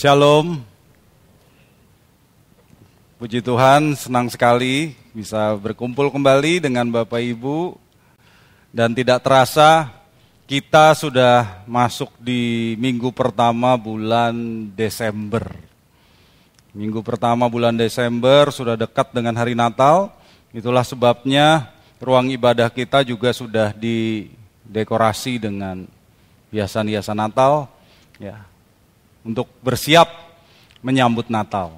[0.00, 0.56] Shalom.
[3.20, 7.76] Puji Tuhan, senang sekali bisa berkumpul kembali dengan Bapak Ibu.
[8.72, 9.92] Dan tidak terasa
[10.48, 14.32] kita sudah masuk di minggu pertama bulan
[14.72, 15.52] Desember.
[16.72, 20.16] Minggu pertama bulan Desember sudah dekat dengan hari Natal.
[20.56, 25.84] Itulah sebabnya ruang ibadah kita juga sudah didekorasi dengan
[26.48, 27.68] hiasan-hiasan Natal.
[28.16, 28.48] Ya,
[29.24, 30.08] untuk bersiap
[30.80, 31.76] menyambut Natal.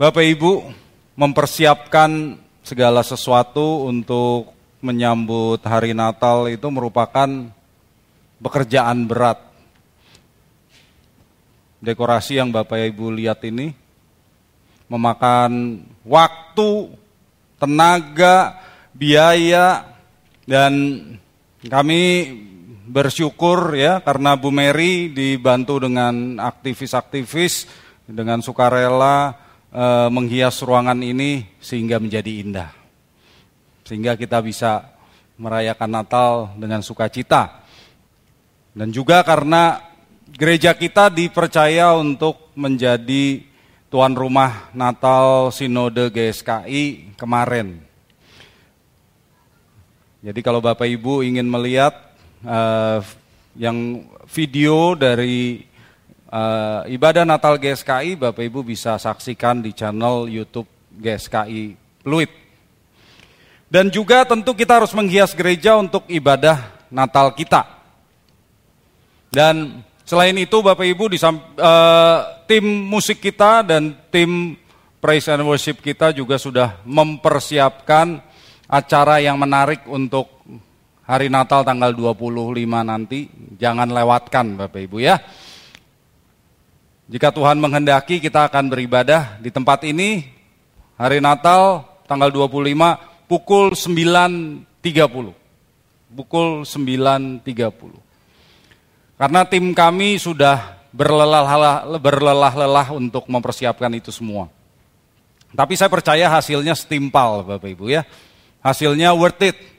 [0.00, 0.66] Bapak Ibu
[1.14, 4.50] mempersiapkan segala sesuatu untuk
[4.82, 7.28] menyambut hari Natal itu merupakan
[8.42, 9.38] pekerjaan berat.
[11.82, 13.74] Dekorasi yang Bapak Ibu lihat ini
[14.90, 16.94] memakan waktu,
[17.58, 18.58] tenaga,
[18.94, 19.86] biaya,
[20.46, 20.74] dan
[21.62, 22.02] kami
[22.86, 27.70] bersyukur ya karena Bu Mary dibantu dengan aktivis-aktivis
[28.06, 29.38] dengan sukarela
[29.70, 32.70] e, menghias ruangan ini sehingga menjadi indah.
[33.86, 34.94] Sehingga kita bisa
[35.38, 37.62] merayakan Natal dengan sukacita.
[38.72, 39.82] Dan juga karena
[40.32, 43.44] gereja kita dipercaya untuk menjadi
[43.92, 47.84] tuan rumah Natal Sinode GSKI kemarin.
[50.22, 52.11] Jadi kalau Bapak Ibu ingin melihat
[52.46, 52.98] uh,
[53.58, 55.62] yang video dari
[56.32, 62.30] uh, ibadah Natal GSKI, Bapak Ibu bisa saksikan di channel YouTube GSKI Pluit.
[63.72, 66.60] Dan juga tentu kita harus menghias gereja untuk ibadah
[66.92, 67.64] Natal kita.
[69.32, 71.32] Dan selain itu Bapak Ibu di uh,
[72.44, 74.60] tim musik kita dan tim
[75.00, 78.20] praise and worship kita juga sudah mempersiapkan
[78.68, 80.31] acara yang menarik untuk
[81.12, 83.28] hari Natal tanggal 25 nanti,
[83.60, 85.20] jangan lewatkan Bapak Ibu ya.
[87.12, 90.24] Jika Tuhan menghendaki kita akan beribadah di tempat ini
[90.96, 96.16] hari Natal tanggal 25 pukul 9.30.
[96.16, 99.20] Pukul 9.30.
[99.20, 104.48] Karena tim kami sudah berlelah-lelah untuk mempersiapkan itu semua.
[105.52, 108.08] Tapi saya percaya hasilnya setimpal Bapak Ibu ya.
[108.64, 109.71] Hasilnya worth it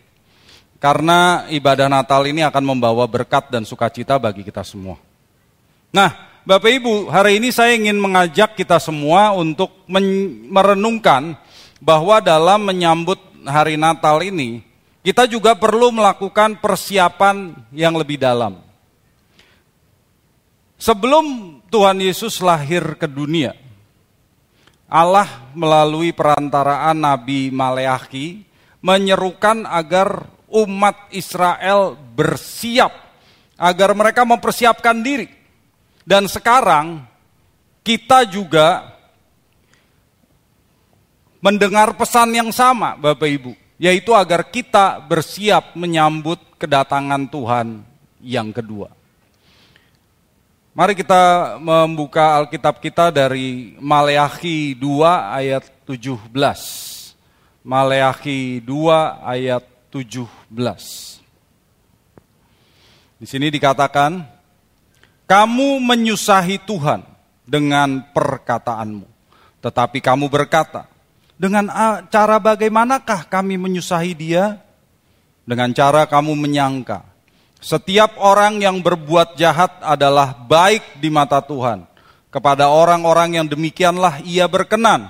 [0.83, 4.99] karena ibadah Natal ini akan membawa berkat dan sukacita bagi kita semua.
[5.95, 6.11] Nah,
[6.43, 9.71] Bapak Ibu, hari ini saya ingin mengajak kita semua untuk
[10.51, 11.39] merenungkan
[11.79, 13.15] bahwa dalam menyambut
[13.47, 14.59] hari Natal ini,
[15.07, 18.59] kita juga perlu melakukan persiapan yang lebih dalam.
[20.75, 21.23] Sebelum
[21.71, 23.55] Tuhan Yesus lahir ke dunia,
[24.91, 28.43] Allah melalui perantaraan Nabi Maleaki
[28.83, 32.93] menyerukan agar umat Israel bersiap
[33.57, 35.25] agar mereka mempersiapkan diri.
[36.05, 37.01] Dan sekarang
[37.81, 38.93] kita juga
[41.43, 47.67] mendengar pesan yang sama Bapak Ibu, yaitu agar kita bersiap menyambut kedatangan Tuhan
[48.23, 48.93] yang kedua.
[50.73, 56.33] Mari kita membuka Alkitab kita dari Maleakhi 2 ayat 17.
[57.61, 60.25] Maleakhi 2 ayat 17.
[63.21, 64.25] Di sini dikatakan,
[65.29, 67.05] kamu menyusahi Tuhan
[67.45, 69.05] dengan perkataanmu.
[69.61, 70.89] Tetapi kamu berkata,
[71.37, 71.69] dengan
[72.09, 74.57] cara bagaimanakah kami menyusahi dia?
[75.45, 77.05] Dengan cara kamu menyangka,
[77.61, 81.85] setiap orang yang berbuat jahat adalah baik di mata Tuhan.
[82.33, 85.05] Kepada orang-orang yang demikianlah ia berkenan.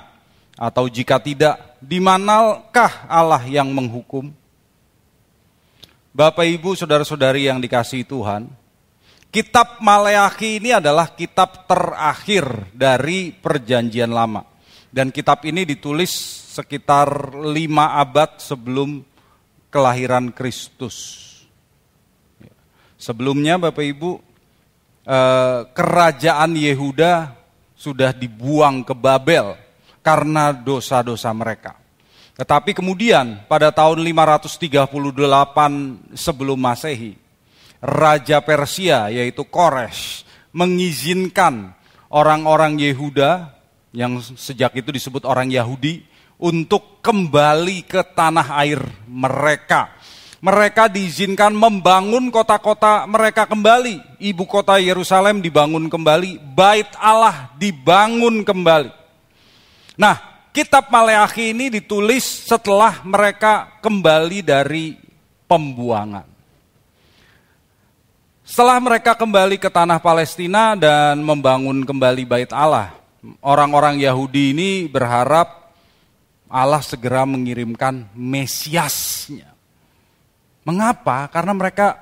[0.59, 4.42] Atau jika tidak, di manakah Allah yang menghukum?
[6.13, 8.45] Bapak Ibu, saudara-saudari yang dikasihi Tuhan,
[9.33, 14.45] kitab Maleakhi ini adalah kitab terakhir dari perjanjian lama.
[14.93, 16.13] Dan kitab ini ditulis
[16.53, 19.01] sekitar lima abad sebelum
[19.73, 21.25] kelahiran Kristus.
[22.93, 24.11] Sebelumnya Bapak Ibu,
[25.09, 27.33] eh, kerajaan Yehuda
[27.73, 29.57] sudah dibuang ke Babel
[30.05, 31.82] karena dosa-dosa mereka.
[32.33, 34.89] Tetapi kemudian pada tahun 538
[36.17, 37.13] sebelum Masehi,
[37.77, 41.77] Raja Persia yaitu Kores mengizinkan
[42.09, 43.53] orang-orang Yehuda
[43.93, 46.01] yang sejak itu disebut orang Yahudi
[46.41, 49.93] untuk kembali ke tanah air mereka.
[50.43, 54.19] Mereka diizinkan membangun kota-kota mereka kembali.
[54.19, 58.91] Ibu kota Yerusalem dibangun kembali, bait Allah dibangun kembali.
[59.95, 64.95] Nah, kitab Maleakhi ini ditulis setelah mereka kembali dari
[65.49, 66.29] pembuangan.
[68.45, 72.93] Setelah mereka kembali ke tanah Palestina dan membangun kembali bait Allah,
[73.41, 75.73] orang-orang Yahudi ini berharap
[76.45, 79.49] Allah segera mengirimkan Mesiasnya.
[80.69, 81.25] Mengapa?
[81.33, 81.97] Karena mereka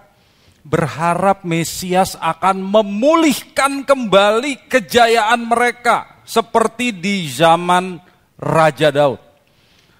[0.68, 8.11] berharap Mesias akan memulihkan kembali kejayaan mereka seperti di zaman
[8.42, 9.22] Raja Daud.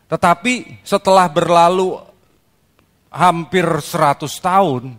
[0.10, 1.96] Tetapi setelah berlalu
[3.14, 4.98] hampir 100 tahun,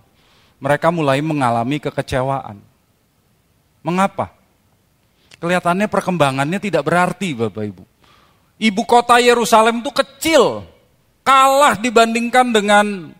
[0.62, 2.62] mereka mulai mengalami kekecewaan.
[3.82, 4.30] Mengapa?
[5.42, 7.84] Kelihatannya perkembangannya tidak berarti Bapak Ibu.
[8.62, 10.62] Ibu kota Yerusalem itu kecil,
[11.26, 13.10] kalah dibandingkan dengan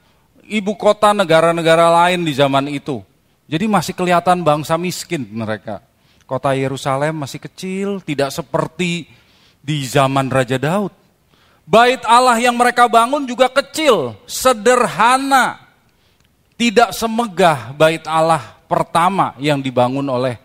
[0.47, 3.03] ibu kota negara-negara lain di zaman itu.
[3.51, 5.83] Jadi masih kelihatan bangsa miskin mereka.
[6.31, 9.11] Kota Yerusalem masih kecil, tidak seperti
[9.62, 10.91] di zaman Raja Daud.
[11.62, 15.62] Bait Allah yang mereka bangun juga kecil, sederhana,
[16.59, 20.37] tidak semegah bait Allah pertama yang dibangun oleh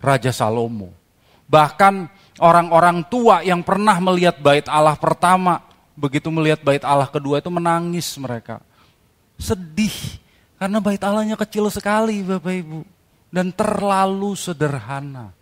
[0.00, 0.96] Raja Salomo.
[1.44, 2.08] Bahkan
[2.40, 5.60] orang-orang tua yang pernah melihat bait Allah pertama,
[5.92, 8.64] begitu melihat bait Allah kedua itu menangis mereka.
[9.36, 9.92] Sedih
[10.56, 12.80] karena bait Allahnya kecil sekali Bapak Ibu
[13.28, 15.32] dan terlalu sederhana.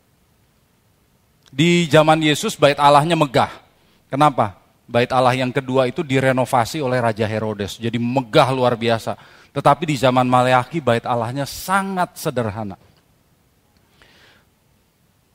[1.49, 3.53] Di zaman Yesus bait Allahnya megah.
[4.13, 4.61] Kenapa?
[4.89, 7.77] Bait Allah yang kedua itu direnovasi oleh Raja Herodes.
[7.77, 9.17] Jadi megah luar biasa.
[9.53, 12.77] Tetapi di zaman Maleaki bait Allahnya sangat sederhana.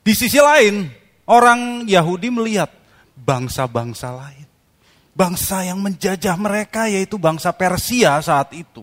[0.04, 0.90] Di sisi lain,
[1.26, 2.70] orang Yahudi melihat
[3.16, 4.46] bangsa-bangsa lain.
[5.14, 8.82] Bangsa yang menjajah mereka yaitu bangsa Persia saat itu.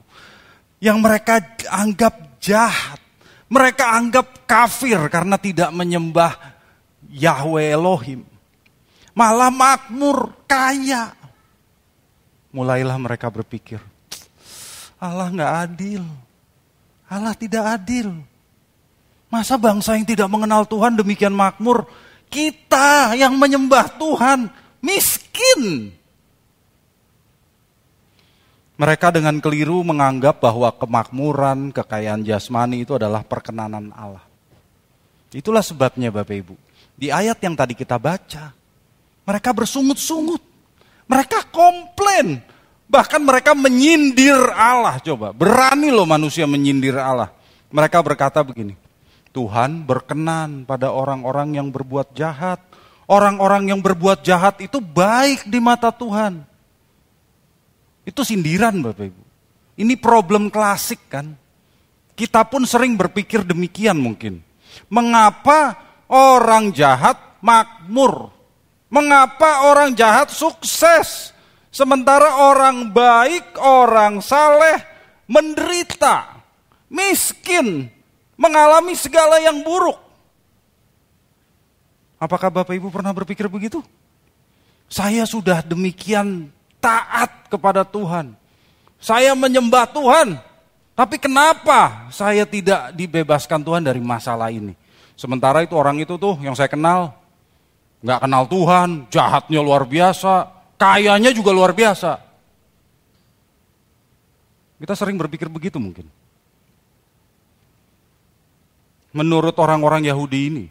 [0.80, 1.36] Yang mereka
[1.68, 3.00] anggap jahat.
[3.52, 6.51] Mereka anggap kafir karena tidak menyembah
[7.12, 8.24] Yahweh Elohim.
[9.12, 11.12] Malah makmur, kaya.
[12.56, 13.80] Mulailah mereka berpikir,
[15.00, 16.04] Allah nggak adil.
[17.12, 18.16] Allah tidak adil.
[19.32, 21.88] Masa bangsa yang tidak mengenal Tuhan demikian makmur?
[22.32, 24.48] Kita yang menyembah Tuhan
[24.80, 25.92] miskin.
[28.80, 34.24] Mereka dengan keliru menganggap bahwa kemakmuran, kekayaan jasmani itu adalah perkenanan Allah.
[35.32, 36.56] Itulah sebabnya Bapak Ibu.
[37.02, 38.54] Di ayat yang tadi kita baca,
[39.26, 40.46] mereka bersungut-sungut.
[41.10, 42.46] Mereka komplain
[42.92, 45.32] Bahkan mereka menyindir Allah coba.
[45.32, 47.32] Berani loh manusia menyindir Allah.
[47.72, 48.76] Mereka berkata begini.
[49.32, 52.60] Tuhan berkenan pada orang-orang yang berbuat jahat.
[53.08, 56.44] Orang-orang yang berbuat jahat itu baik di mata Tuhan.
[58.04, 59.24] Itu sindiran Bapak Ibu.
[59.80, 61.32] Ini problem klasik kan.
[62.12, 64.44] Kita pun sering berpikir demikian mungkin.
[64.92, 65.80] Mengapa
[66.12, 68.30] orang jahat makmur?
[68.92, 71.32] Mengapa orang jahat sukses?
[71.72, 74.84] Sementara orang baik, orang saleh
[75.32, 76.44] menderita,
[76.92, 77.88] miskin,
[78.36, 79.96] mengalami segala yang buruk.
[82.20, 83.80] Apakah Bapak Ibu pernah berpikir begitu?
[84.92, 86.52] Saya sudah demikian
[86.84, 88.36] taat kepada Tuhan.
[89.00, 90.36] Saya menyembah Tuhan.
[90.92, 94.76] Tapi kenapa saya tidak dibebaskan Tuhan dari masalah ini?
[95.22, 97.14] Sementara itu orang itu tuh yang saya kenal,
[98.02, 102.18] nggak kenal Tuhan, jahatnya luar biasa, Kayanya juga luar biasa.
[104.82, 106.10] Kita sering berpikir begitu mungkin.
[109.14, 110.66] Menurut orang-orang Yahudi ini,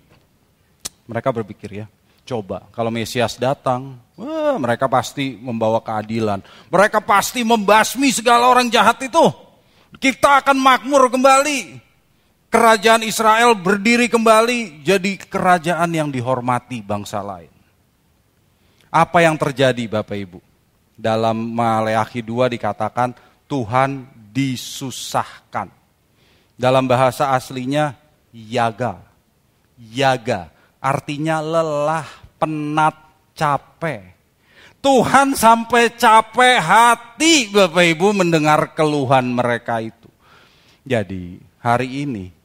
[1.07, 1.87] mereka berpikir ya,
[2.26, 6.42] coba kalau Mesias datang, wah, mereka pasti membawa keadilan.
[6.66, 9.30] Mereka pasti membasmi segala orang jahat itu.
[9.95, 11.78] Kita akan makmur kembali.
[12.50, 17.50] Kerajaan Israel berdiri kembali jadi kerajaan yang dihormati bangsa lain.
[18.90, 20.42] Apa yang terjadi Bapak Ibu?
[20.99, 23.14] Dalam Maleakhi 2 dikatakan
[23.47, 24.02] Tuhan
[24.35, 25.71] disusahkan.
[26.59, 27.95] Dalam bahasa aslinya
[28.35, 28.99] yaga.
[29.78, 32.09] Yaga artinya lelah,
[32.40, 32.97] penat,
[33.37, 34.16] capek.
[34.80, 40.09] Tuhan sampai capek hati Bapak Ibu mendengar keluhan mereka itu.
[40.83, 42.39] Jadi hari ini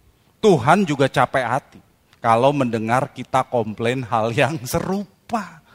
[0.46, 1.82] Tuhan juga capek hati
[2.22, 5.66] kalau mendengar kita komplain hal yang serupa.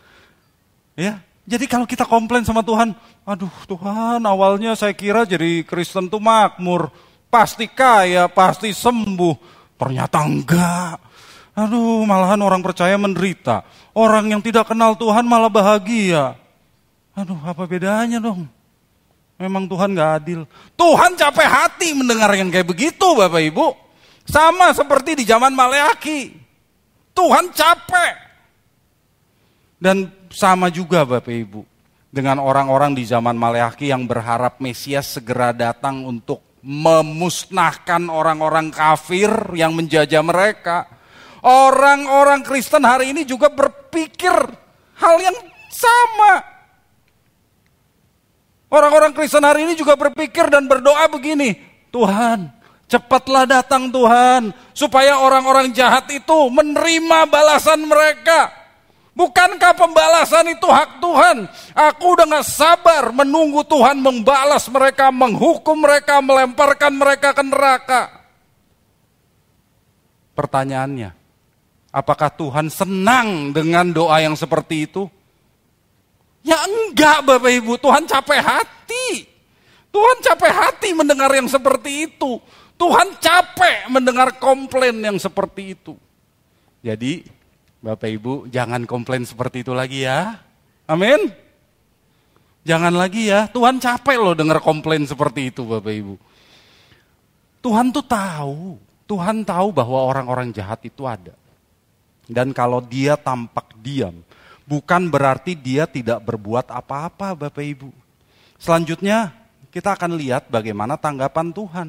[0.94, 2.94] Ya, jadi kalau kita komplain sama Tuhan,
[3.26, 6.94] aduh Tuhan awalnya saya kira jadi Kristen tuh makmur,
[7.26, 9.58] pasti kaya, pasti sembuh.
[9.74, 10.96] Ternyata enggak.
[11.58, 13.66] Aduh, malahan orang percaya menderita.
[13.90, 16.38] Orang yang tidak kenal Tuhan malah bahagia.
[17.18, 18.46] Aduh, apa bedanya dong?
[19.34, 20.46] Memang Tuhan gak adil.
[20.78, 23.89] Tuhan capek hati mendengar yang kayak begitu Bapak Ibu.
[24.30, 26.30] Sama seperti di zaman Maleaki.
[27.10, 28.14] Tuhan capek.
[29.80, 31.66] Dan sama juga Bapak Ibu
[32.10, 39.74] dengan orang-orang di zaman Maleaki yang berharap Mesias segera datang untuk memusnahkan orang-orang kafir yang
[39.74, 40.86] menjajah mereka.
[41.40, 44.36] Orang-orang Kristen hari ini juga berpikir
[45.00, 45.34] hal yang
[45.72, 46.44] sama.
[48.70, 51.58] Orang-orang Kristen hari ini juga berpikir dan berdoa begini,
[51.90, 52.59] Tuhan,
[52.90, 58.50] cepatlah datang Tuhan, supaya orang-orang jahat itu menerima balasan mereka.
[59.14, 61.46] Bukankah pembalasan itu hak Tuhan?
[61.76, 68.02] Aku gak sabar menunggu Tuhan membalas mereka, menghukum mereka, melemparkan mereka ke neraka.
[70.34, 71.10] Pertanyaannya,
[71.92, 75.04] apakah Tuhan senang dengan doa yang seperti itu?
[76.40, 79.28] Ya enggak Bapak Ibu, Tuhan capek hati.
[79.90, 82.40] Tuhan capek hati mendengar yang seperti itu.
[82.80, 86.00] Tuhan capek mendengar komplain yang seperti itu.
[86.80, 87.28] Jadi
[87.84, 90.40] Bapak Ibu jangan komplain seperti itu lagi ya.
[90.88, 91.28] Amin.
[92.64, 96.14] Jangan lagi ya, Tuhan capek loh dengar komplain seperti itu Bapak Ibu.
[97.60, 101.36] Tuhan tuh tahu, Tuhan tahu bahwa orang-orang jahat itu ada.
[102.24, 104.24] Dan kalau dia tampak diam,
[104.64, 107.92] bukan berarti dia tidak berbuat apa-apa Bapak Ibu.
[108.60, 109.32] Selanjutnya
[109.68, 111.88] kita akan lihat bagaimana tanggapan Tuhan.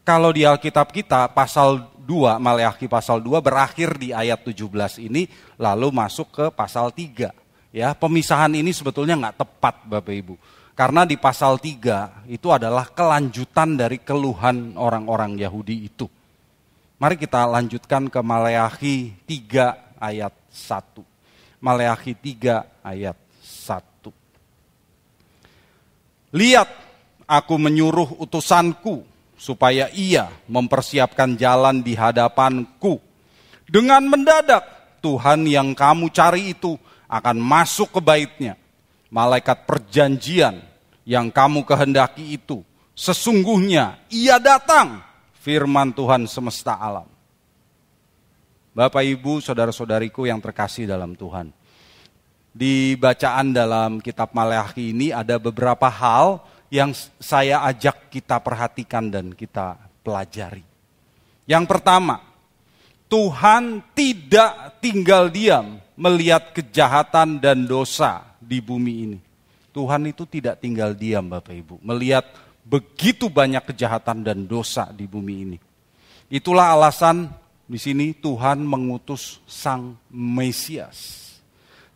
[0.00, 5.28] Kalau di Alkitab kita pasal 2, Maleakhi pasal 2 berakhir di ayat 17 ini
[5.60, 7.30] lalu masuk ke pasal 3.
[7.70, 10.34] Ya, pemisahan ini sebetulnya nggak tepat Bapak Ibu.
[10.74, 16.08] Karena di pasal 3 itu adalah kelanjutan dari keluhan orang-orang Yahudi itu.
[16.96, 21.04] Mari kita lanjutkan ke Maleakhi 3 ayat 1.
[21.60, 26.32] Maleakhi 3 ayat 1.
[26.32, 26.68] Lihat,
[27.28, 29.09] aku menyuruh utusanku
[29.40, 33.00] supaya ia mempersiapkan jalan di hadapanku.
[33.64, 34.60] Dengan mendadak,
[35.00, 36.76] Tuhan yang kamu cari itu
[37.08, 38.60] akan masuk ke baitnya.
[39.08, 40.60] Malaikat perjanjian
[41.08, 42.60] yang kamu kehendaki itu,
[42.92, 45.00] sesungguhnya ia datang,
[45.40, 47.08] firman Tuhan semesta alam.
[48.70, 51.50] Bapak, Ibu, saudara-saudariku yang terkasih dalam Tuhan.
[52.54, 59.34] Di bacaan dalam kitab Maleakhi ini ada beberapa hal yang saya ajak kita perhatikan dan
[59.34, 59.74] kita
[60.06, 60.62] pelajari.
[61.44, 62.22] Yang pertama,
[63.10, 69.18] Tuhan tidak tinggal diam melihat kejahatan dan dosa di bumi ini.
[69.74, 72.26] Tuhan itu tidak tinggal diam Bapak Ibu, melihat
[72.62, 75.58] begitu banyak kejahatan dan dosa di bumi ini.
[76.30, 77.26] Itulah alasan
[77.66, 81.18] di sini Tuhan mengutus Sang Mesias.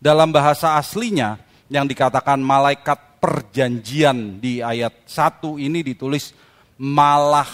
[0.02, 1.38] Dalam bahasa aslinya
[1.70, 6.36] yang dikatakan malaikat perjanjian di ayat 1 ini ditulis
[6.76, 7.48] malah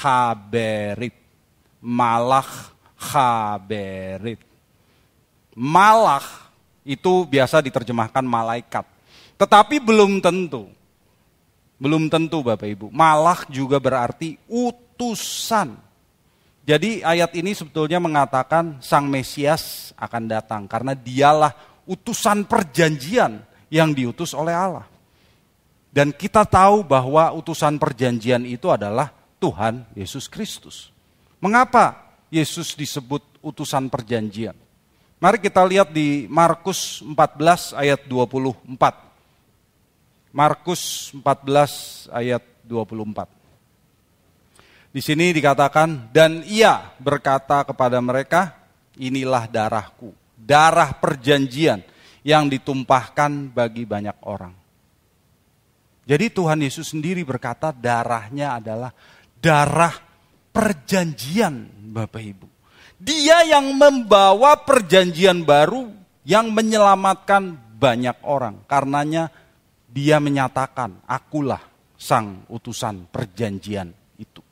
[0.00, 1.12] haberit.
[1.84, 4.40] Malah haberit.
[5.52, 6.24] Malah
[6.88, 8.88] itu biasa diterjemahkan malaikat.
[9.36, 10.72] Tetapi belum tentu.
[11.76, 12.86] Belum tentu Bapak Ibu.
[12.88, 15.76] Malah juga berarti utusan.
[16.64, 21.52] Jadi ayat ini sebetulnya mengatakan Sang Mesias akan datang karena dialah
[21.84, 24.93] utusan perjanjian yang diutus oleh Allah.
[25.94, 30.90] Dan kita tahu bahwa utusan perjanjian itu adalah Tuhan Yesus Kristus.
[31.38, 34.58] Mengapa Yesus disebut utusan perjanjian?
[35.22, 40.34] Mari kita lihat di Markus 14 ayat 24.
[40.34, 43.30] Markus 14 ayat 24.
[44.90, 48.50] Di sini dikatakan, dan ia berkata kepada mereka,
[48.98, 51.86] inilah darahku, darah perjanjian
[52.26, 54.63] yang ditumpahkan bagi banyak orang.
[56.04, 58.92] Jadi Tuhan Yesus sendiri berkata darahnya adalah
[59.40, 59.92] darah
[60.52, 62.46] perjanjian Bapak Ibu.
[63.00, 65.88] Dia yang membawa perjanjian baru
[66.24, 68.64] yang menyelamatkan banyak orang.
[68.68, 69.32] Karenanya
[69.88, 71.60] dia menyatakan, akulah
[71.96, 74.44] sang utusan perjanjian itu.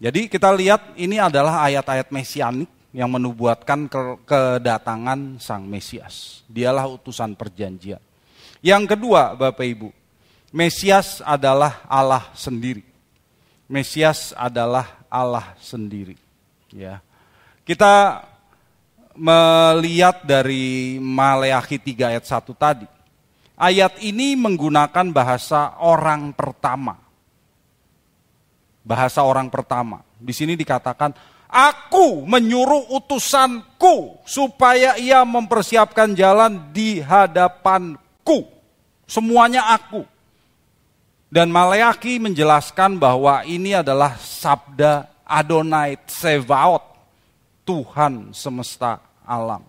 [0.00, 3.84] Jadi kita lihat ini adalah ayat-ayat mesianik yang menubuatkan
[4.24, 6.40] kedatangan Sang Mesias.
[6.48, 8.00] Dialah utusan perjanjian.
[8.60, 9.88] Yang kedua, Bapak Ibu,
[10.52, 12.84] Mesias adalah Allah sendiri.
[13.70, 16.18] Mesias adalah Allah sendiri.
[16.74, 17.00] Ya.
[17.64, 18.24] Kita
[19.16, 22.86] melihat dari Maleakhi 3 ayat 1 tadi.
[23.60, 27.10] Ayat ini menggunakan bahasa orang pertama
[28.84, 30.02] bahasa orang pertama.
[30.18, 31.14] Di sini dikatakan,
[31.48, 38.09] aku menyuruh utusanku supaya ia mempersiapkan jalan di hadapanku.
[39.10, 40.06] Semuanya aku.
[41.30, 46.82] Dan Maleaki menjelaskan bahwa ini adalah sabda Adonai Tsevaot,
[47.62, 49.62] Tuhan semesta alam.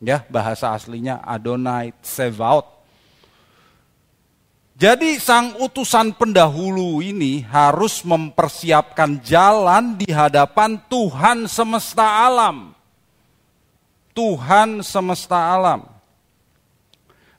[0.00, 2.64] Ya, bahasa aslinya Adonai Tsevaot.
[4.72, 12.72] Jadi sang utusan pendahulu ini harus mempersiapkan jalan di hadapan Tuhan semesta alam.
[14.16, 15.91] Tuhan semesta alam.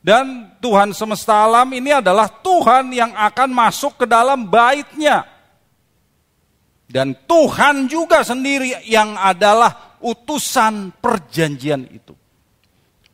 [0.04, 5.24] Dan Tuhan semesta alam ini adalah Tuhan yang akan masuk ke dalam baitnya.
[6.84, 12.12] Dan Tuhan juga sendiri yang adalah utusan perjanjian itu.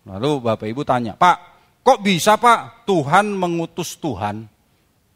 [0.10, 1.38] Lalu Bapak Ibu tanya, Pak,
[1.86, 4.50] kok bisa Pak Tuhan mengutus Tuhan?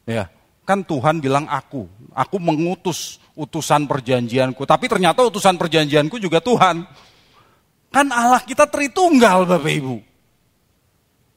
[0.05, 0.29] Ya,
[0.69, 4.61] kan Tuhan bilang aku, aku mengutus utusan perjanjianku.
[4.61, 6.85] Tapi ternyata utusan perjanjianku juga Tuhan.
[7.89, 10.12] Kan Allah kita Tritunggal Bapak Ibu.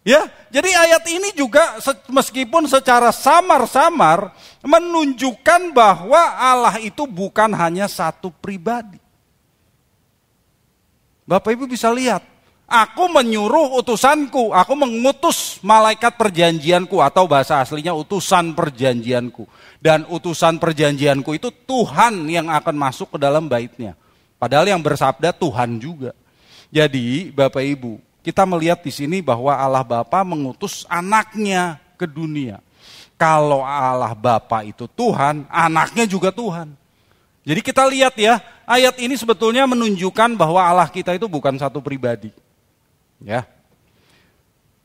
[0.06, 4.30] Ya, jadi ayat ini juga meskipun secara samar-samar
[4.62, 9.02] menunjukkan bahwa Allah itu bukan hanya satu pribadi.
[11.26, 12.22] Bapak Ibu bisa lihat,
[12.70, 19.42] aku menyuruh utusanku, aku mengutus malaikat perjanjianku atau bahasa aslinya utusan perjanjianku.
[19.82, 23.98] Dan utusan perjanjianku itu Tuhan yang akan masuk ke dalam baitnya.
[24.38, 26.14] Padahal yang bersabda Tuhan juga.
[26.70, 32.58] Jadi Bapak Ibu, kita melihat di sini bahwa Allah Bapa mengutus anaknya ke dunia.
[33.14, 36.74] Kalau Allah Bapa itu Tuhan, anaknya juga Tuhan.
[37.46, 42.34] Jadi kita lihat ya, ayat ini sebetulnya menunjukkan bahwa Allah kita itu bukan satu pribadi.
[43.22, 43.46] Ya.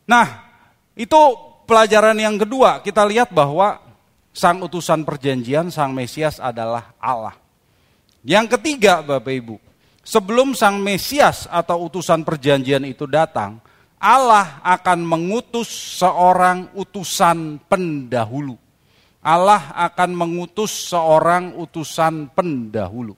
[0.05, 0.45] Nah,
[0.93, 1.17] itu
[1.65, 2.85] pelajaran yang kedua.
[2.85, 3.81] Kita lihat bahwa
[4.29, 7.33] sang utusan perjanjian, sang Mesias adalah Allah.
[8.21, 9.57] Yang ketiga, Bapak Ibu,
[10.11, 13.63] sebelum sang Mesias atau utusan perjanjian itu datang,
[13.95, 15.71] Allah akan mengutus
[16.03, 18.59] seorang utusan pendahulu.
[19.23, 23.15] Allah akan mengutus seorang utusan pendahulu.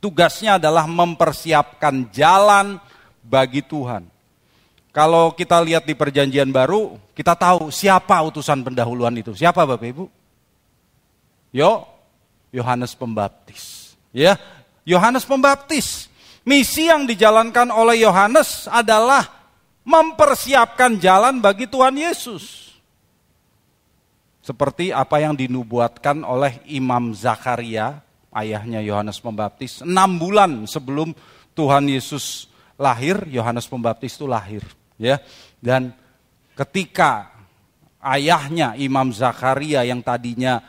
[0.00, 2.80] Tugasnya adalah mempersiapkan jalan
[3.20, 4.08] bagi Tuhan.
[4.94, 9.36] Kalau kita lihat di perjanjian baru, kita tahu siapa utusan pendahuluan itu.
[9.36, 10.04] Siapa Bapak Ibu?
[11.52, 11.84] Yo,
[12.54, 13.92] Yohanes Pembaptis.
[14.16, 14.40] Ya,
[14.86, 16.06] Yohanes Pembaptis.
[16.46, 19.26] Misi yang dijalankan oleh Yohanes adalah
[19.82, 22.70] mempersiapkan jalan bagi Tuhan Yesus.
[24.46, 27.98] Seperti apa yang dinubuatkan oleh Imam Zakaria,
[28.30, 31.10] ayahnya Yohanes Pembaptis, enam bulan sebelum
[31.50, 32.46] Tuhan Yesus
[32.78, 34.62] lahir, Yohanes Pembaptis itu lahir,
[35.02, 35.18] ya.
[35.58, 35.90] Dan
[36.54, 37.34] ketika
[37.98, 40.62] ayahnya Imam Zakaria yang tadinya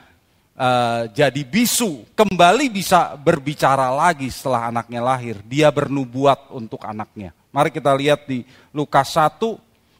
[0.57, 5.39] uh, jadi bisu, kembali bisa berbicara lagi setelah anaknya lahir.
[5.45, 7.31] Dia bernubuat untuk anaknya.
[7.53, 8.43] Mari kita lihat di
[8.73, 9.39] Lukas 1,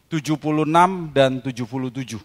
[0.10, 2.18] 76 dan 77.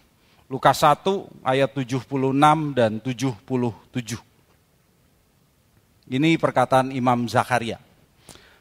[0.49, 4.19] Lukas 1 ayat 76 dan 77.
[6.13, 7.79] Ini perkataan Imam Zakaria.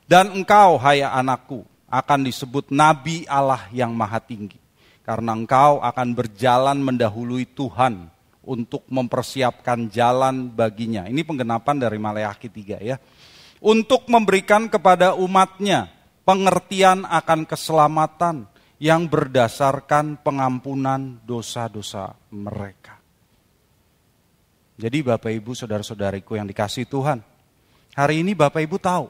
[0.07, 4.57] Dan engkau, hai anakku, akan disebut Nabi Allah yang maha tinggi.
[5.03, 8.12] Karena engkau akan berjalan mendahului Tuhan
[8.43, 11.07] untuk mempersiapkan jalan baginya.
[11.07, 12.97] Ini penggenapan dari Maleakhi 3 ya.
[13.63, 15.87] Untuk memberikan kepada umatnya
[16.27, 18.51] pengertian akan keselamatan
[18.83, 22.99] yang berdasarkan pengampunan dosa-dosa mereka.
[24.75, 27.23] Jadi Bapak Ibu saudara-saudariku yang dikasih Tuhan.
[27.95, 29.07] Hari ini Bapak Ibu tahu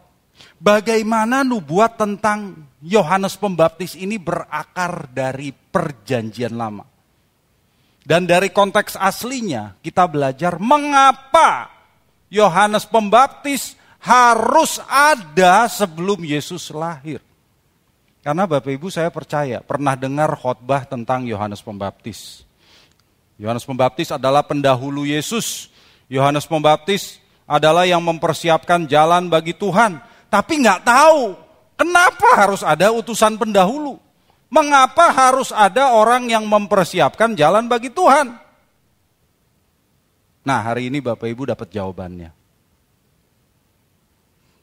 [0.61, 6.92] bagaimana nubuat tentang Yohanes Pembaptis ini berakar dari perjanjian lama.
[8.03, 11.71] Dan dari konteks aslinya kita belajar mengapa
[12.27, 17.23] Yohanes Pembaptis harus ada sebelum Yesus lahir.
[18.23, 22.43] Karena Bapak Ibu saya percaya pernah dengar khotbah tentang Yohanes Pembaptis.
[23.39, 25.71] Yohanes Pembaptis adalah pendahulu Yesus.
[26.07, 29.99] Yohanes Pembaptis adalah yang mempersiapkan jalan bagi Tuhan.
[30.31, 31.35] Tapi nggak tahu
[31.75, 33.99] kenapa harus ada utusan pendahulu.
[34.53, 38.37] Mengapa harus ada orang yang mempersiapkan jalan bagi Tuhan?
[40.45, 42.29] Nah, hari ini Bapak Ibu dapat jawabannya.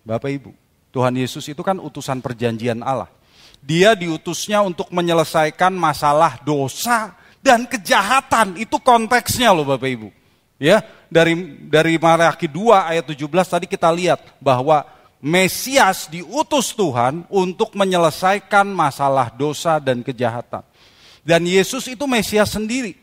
[0.06, 0.52] Bapak Ibu,
[0.93, 3.10] Tuhan Yesus itu kan utusan perjanjian Allah.
[3.65, 8.62] Dia diutusnya untuk menyelesaikan masalah dosa dan kejahatan.
[8.62, 10.10] Itu konteksnya loh Bapak Ibu.
[10.62, 11.34] Ya, dari
[11.65, 14.86] dari Maleakhi 2 ayat 17 tadi kita lihat bahwa
[15.19, 20.63] Mesias diutus Tuhan untuk menyelesaikan masalah dosa dan kejahatan.
[21.27, 22.95] Dan Yesus itu Mesias sendiri.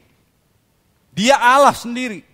[1.12, 2.24] Dia Allah sendiri.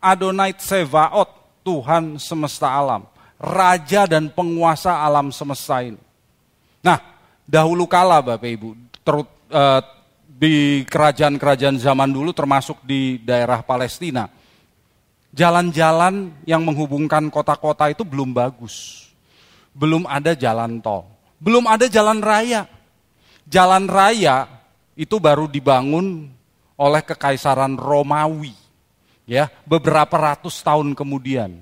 [0.00, 1.28] Adonai Tsevaot,
[1.60, 3.04] Tuhan semesta alam.
[3.36, 6.00] Raja dan penguasa alam semesta ini.
[6.80, 6.96] Nah,
[7.44, 8.72] dahulu kala Bapak Ibu,
[9.04, 9.84] terut, uh,
[10.24, 14.32] di kerajaan-kerajaan zaman dulu termasuk di daerah Palestina,
[15.36, 19.09] jalan-jalan yang menghubungkan kota-kota itu belum bagus
[19.74, 21.06] belum ada jalan tol,
[21.38, 22.66] belum ada jalan raya.
[23.50, 24.46] Jalan raya
[24.94, 26.30] itu baru dibangun
[26.78, 28.54] oleh kekaisaran Romawi.
[29.26, 31.58] Ya, beberapa ratus tahun kemudian.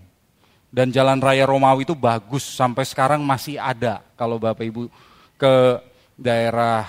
[0.68, 4.04] Dan jalan raya Romawi itu bagus sampai sekarang masih ada.
[4.20, 4.92] Kalau Bapak Ibu
[5.40, 5.80] ke
[6.18, 6.84] daerah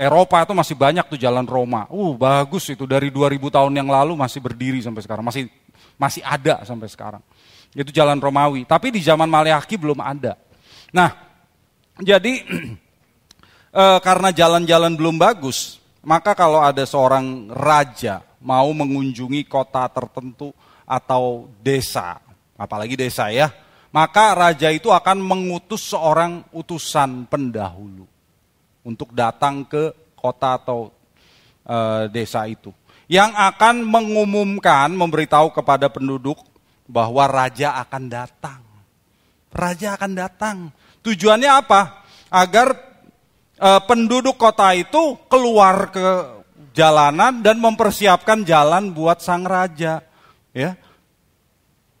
[0.00, 1.84] Eropa itu masih banyak tuh jalan Roma.
[1.90, 5.50] Uh, bagus itu dari 2000 tahun yang lalu masih berdiri sampai sekarang, masih
[6.00, 7.20] masih ada sampai sekarang.
[7.70, 10.34] Itu jalan Romawi, tapi di zaman Maleaki belum ada.
[10.90, 11.14] Nah,
[12.02, 12.42] jadi
[13.70, 20.50] e, karena jalan-jalan belum bagus, maka kalau ada seorang raja mau mengunjungi kota tertentu
[20.82, 22.18] atau desa,
[22.58, 23.54] apalagi desa ya,
[23.94, 28.02] maka raja itu akan mengutus seorang utusan pendahulu
[28.82, 30.90] untuk datang ke kota atau
[31.62, 32.74] e, desa itu.
[33.06, 36.49] Yang akan mengumumkan, memberitahu kepada penduduk
[36.90, 38.60] bahwa raja akan datang.
[39.50, 40.56] Raja akan datang.
[41.06, 42.02] Tujuannya apa?
[42.30, 42.74] Agar
[43.54, 46.06] e, penduduk kota itu keluar ke
[46.74, 50.02] jalanan dan mempersiapkan jalan buat sang raja.
[50.50, 50.74] Ya,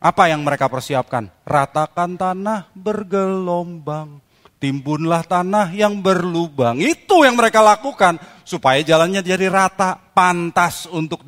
[0.02, 1.30] apa yang mereka persiapkan?
[1.46, 4.18] Ratakan tanah bergelombang
[4.60, 6.78] timbunlah tanah yang berlubang.
[6.78, 11.24] Itu yang mereka lakukan supaya jalannya jadi rata, pantas untuk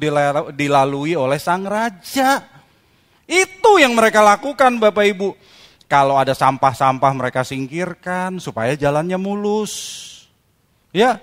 [0.53, 2.52] dilalui oleh sang raja.
[3.33, 5.29] Itu yang mereka lakukan Bapak Ibu.
[5.89, 9.73] Kalau ada sampah-sampah mereka singkirkan supaya jalannya mulus.
[10.93, 11.17] Ya.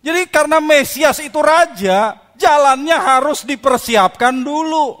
[0.00, 4.96] Jadi karena Mesias itu raja, jalannya harus dipersiapkan dulu.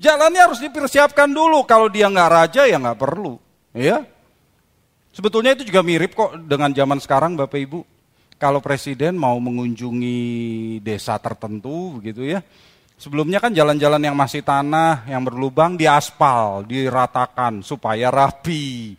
[0.00, 1.68] Jalannya harus dipersiapkan dulu.
[1.68, 3.36] Kalau dia nggak raja ya nggak perlu.
[3.76, 4.08] Ya,
[5.14, 7.80] Sebetulnya itu juga mirip kok dengan zaman sekarang Bapak Ibu.
[8.34, 10.18] Kalau presiden mau mengunjungi
[10.82, 12.42] desa tertentu begitu ya.
[12.94, 18.94] Sebelumnya kan jalan-jalan yang masih tanah, yang berlubang diaspal, diratakan supaya rapi.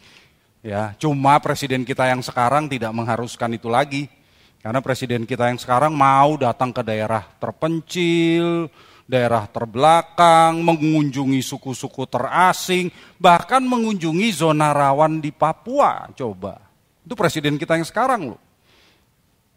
[0.60, 4.12] Ya, cuma presiden kita yang sekarang tidak mengharuskan itu lagi.
[4.60, 8.66] Karena presiden kita yang sekarang mau datang ke daerah terpencil,
[9.06, 12.90] daerah terbelakang, mengunjungi suku-suku terasing,
[13.22, 16.10] bahkan mengunjungi zona rawan di Papua.
[16.18, 16.58] Coba,
[17.06, 18.42] itu presiden kita yang sekarang loh.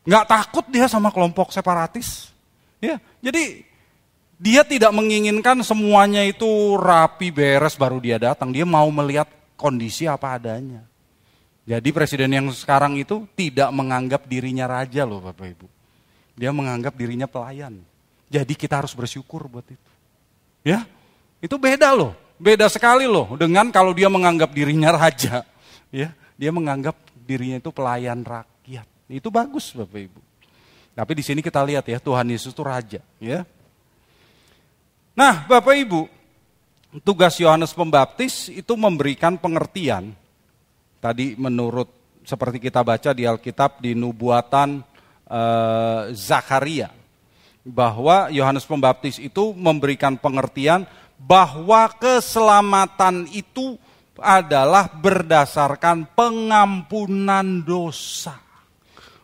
[0.05, 2.29] Nggak takut dia sama kelompok separatis.
[2.79, 3.65] Ya, jadi
[4.39, 8.55] dia tidak menginginkan semuanya itu rapi beres baru dia datang.
[8.55, 9.27] Dia mau melihat
[9.59, 10.87] kondisi apa adanya.
[11.69, 15.67] Jadi presiden yang sekarang itu tidak menganggap dirinya raja loh Bapak Ibu.
[16.39, 17.83] Dia menganggap dirinya pelayan.
[18.31, 19.91] Jadi kita harus bersyukur buat itu.
[20.63, 20.87] Ya,
[21.43, 22.15] itu beda loh.
[22.39, 25.43] Beda sekali loh dengan kalau dia menganggap dirinya raja.
[25.91, 26.95] Ya, dia menganggap
[27.27, 28.87] dirinya itu pelayan rakyat.
[29.11, 30.21] Itu bagus Bapak Ibu.
[30.95, 33.43] Tapi di sini kita lihat ya, Tuhan Yesus itu raja, ya.
[35.19, 36.07] Nah, Bapak Ibu,
[37.03, 40.15] tugas Yohanes Pembaptis itu memberikan pengertian.
[41.03, 41.91] Tadi menurut
[42.23, 44.79] seperti kita baca di Alkitab di nubuatan
[45.27, 46.95] eh, Zakaria
[47.67, 50.87] bahwa Yohanes Pembaptis itu memberikan pengertian
[51.19, 53.75] bahwa keselamatan itu
[54.23, 58.48] adalah berdasarkan pengampunan dosa.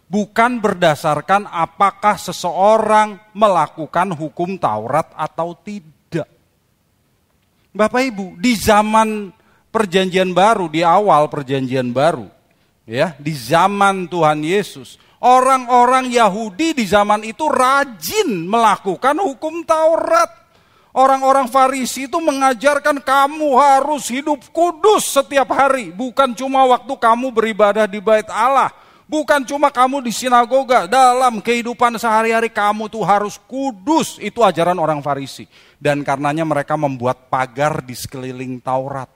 [0.04, 6.28] Bukan berdasarkan apakah seseorang melakukan hukum Taurat atau tidak.
[7.74, 9.34] Bapak Ibu, di zaman
[9.74, 12.30] perjanjian baru, di awal perjanjian baru,
[12.86, 20.28] ya, di zaman Tuhan Yesus, Orang-orang Yahudi di zaman itu rajin melakukan hukum Taurat.
[20.92, 25.88] Orang-orang Farisi itu mengajarkan kamu harus hidup kudus setiap hari.
[25.96, 28.68] Bukan cuma waktu kamu beribadah di bait Allah.
[29.04, 30.88] Bukan cuma kamu di sinagoga.
[30.88, 34.16] Dalam kehidupan sehari-hari kamu tuh harus kudus.
[34.16, 35.44] Itu ajaran orang Farisi.
[35.76, 39.12] Dan karenanya mereka membuat pagar di sekeliling Taurat.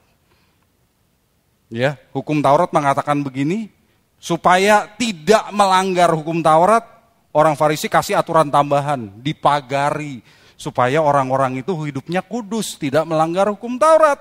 [1.72, 3.72] Ya, hukum Taurat mengatakan begini,
[4.18, 6.82] Supaya tidak melanggar hukum Taurat,
[7.30, 10.20] orang Farisi kasih aturan tambahan, dipagari.
[10.58, 14.18] Supaya orang-orang itu hidupnya kudus, tidak melanggar hukum Taurat.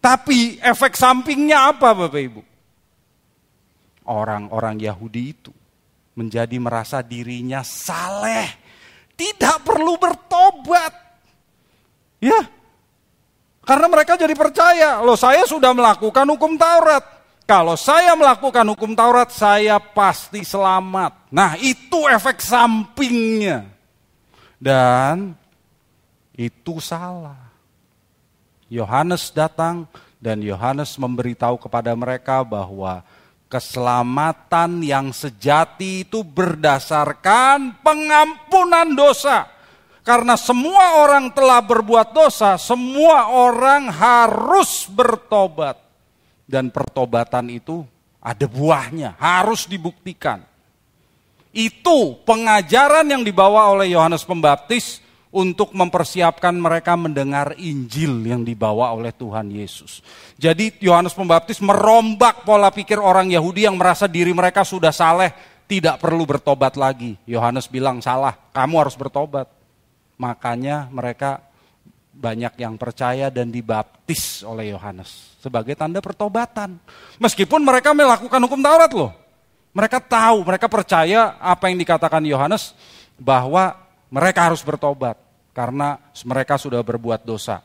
[0.00, 2.40] Tapi efek sampingnya apa Bapak Ibu?
[4.10, 5.54] Orang-orang Yahudi itu
[6.18, 8.50] menjadi merasa dirinya saleh,
[9.14, 10.92] tidak perlu bertobat.
[12.18, 12.42] Ya,
[13.64, 17.06] karena mereka jadi percaya, loh saya sudah melakukan hukum Taurat.
[17.46, 21.30] Kalau saya melakukan hukum Taurat, saya pasti selamat.
[21.34, 23.66] Nah, itu efek sampingnya.
[24.58, 25.38] Dan
[26.34, 27.50] itu salah.
[28.70, 29.86] Yohanes datang
[30.22, 33.02] dan Yohanes memberitahu kepada mereka bahwa
[33.50, 39.50] keselamatan yang sejati itu berdasarkan pengampunan dosa.
[40.06, 45.76] Karena semua orang telah berbuat dosa, semua orang harus bertobat.
[46.46, 47.84] Dan pertobatan itu
[48.22, 50.40] ada buahnya, harus dibuktikan.
[51.50, 59.14] Itu pengajaran yang dibawa oleh Yohanes Pembaptis untuk mempersiapkan mereka mendengar Injil yang dibawa oleh
[59.14, 60.02] Tuhan Yesus.
[60.34, 65.30] Jadi Yohanes Pembaptis merombak pola pikir orang Yahudi yang merasa diri mereka sudah saleh,
[65.70, 67.14] tidak perlu bertobat lagi.
[67.30, 69.46] Yohanes bilang salah, kamu harus bertobat.
[70.18, 71.46] Makanya mereka
[72.10, 76.76] banyak yang percaya dan dibaptis oleh Yohanes sebagai tanda pertobatan.
[77.22, 79.14] Meskipun mereka melakukan hukum Taurat loh.
[79.70, 82.74] Mereka tahu, mereka percaya apa yang dikatakan Yohanes
[83.14, 83.78] bahwa
[84.10, 85.16] mereka harus bertobat
[85.54, 87.62] karena mereka sudah berbuat dosa.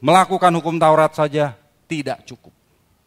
[0.00, 1.54] Melakukan hukum Taurat saja
[1.84, 2.54] tidak cukup.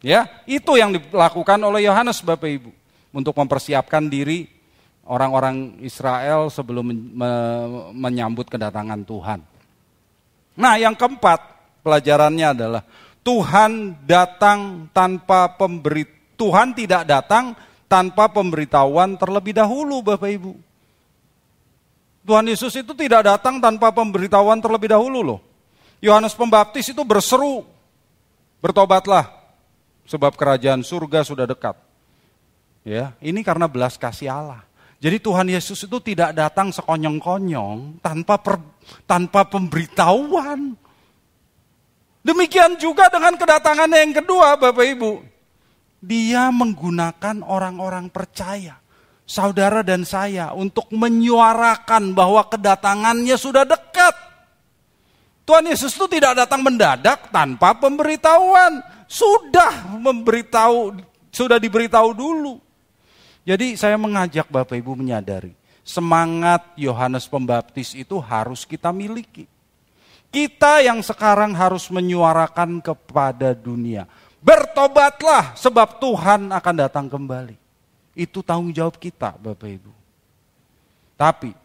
[0.02, 2.70] Ya, itu yang dilakukan oleh Yohanes Bapak Ibu
[3.14, 4.50] untuk mempersiapkan diri
[5.06, 6.90] orang-orang Israel sebelum
[7.94, 9.40] menyambut kedatangan Tuhan.
[10.58, 11.38] Nah, yang keempat
[11.86, 12.82] pelajarannya adalah
[13.22, 16.02] Tuhan datang tanpa pemberi
[16.34, 17.54] Tuhan tidak datang
[17.86, 20.52] tanpa pemberitahuan terlebih dahulu Bapak Ibu.
[22.22, 25.40] Tuhan Yesus itu tidak datang tanpa pemberitahuan terlebih dahulu loh.
[26.02, 27.66] Yohanes Pembaptis itu berseru,
[28.62, 29.30] bertobatlah
[30.06, 31.78] sebab kerajaan surga sudah dekat.
[32.82, 34.62] Ya, ini karena belas kasih Allah.
[35.02, 38.58] Jadi Tuhan Yesus itu tidak datang sekonyong-konyong tanpa per,
[39.06, 40.78] tanpa pemberitahuan.
[42.22, 45.32] Demikian juga dengan kedatangannya yang kedua, Bapak Ibu
[46.02, 48.81] dia menggunakan orang-orang percaya,
[49.26, 54.14] saudara dan saya, untuk menyuarakan bahwa kedatangannya sudah dekat.
[55.42, 58.82] Tuhan Yesus itu tidak datang mendadak tanpa pemberitahuan.
[59.10, 62.56] Sudah memberitahu, sudah diberitahu dulu.
[63.42, 69.50] Jadi saya mengajak Bapak Ibu menyadari, semangat Yohanes Pembaptis itu harus kita miliki.
[70.32, 74.08] Kita yang sekarang harus menyuarakan kepada dunia
[74.42, 77.61] Bertobatlah sebab Tuhan akan datang kembali.
[78.12, 79.92] Itu tanggung jawab kita Bapak Ibu.
[81.16, 81.56] Tapi